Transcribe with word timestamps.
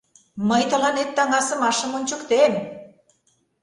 —Мый 0.49 0.63
тыланет 0.71 1.09
таҥасымашым 1.17 1.91
ончыктем!.. 1.97 2.53